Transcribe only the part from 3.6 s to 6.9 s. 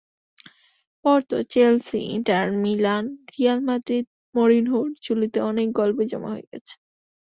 মাদ্রিদ—মরিনহোর ঝুলিতে অনেক গল্পই জমা হয়ে গেছে।